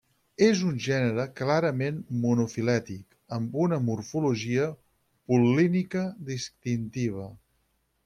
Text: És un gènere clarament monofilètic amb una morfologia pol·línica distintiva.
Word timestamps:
És 0.43 0.61
un 0.69 0.77
gènere 0.85 1.25
clarament 1.39 1.99
monofilètic 2.23 3.37
amb 3.39 3.61
una 3.67 3.81
morfologia 3.91 4.69
pol·línica 5.35 6.07
distintiva. 6.35 7.33